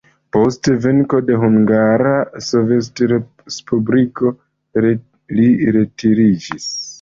Post 0.35 0.67
venko 0.85 1.17
de 1.25 1.35
Hungara 1.43 2.13
Sovetrespubliko 2.45 4.33
li 4.87 5.47
retiriĝis. 5.77 6.69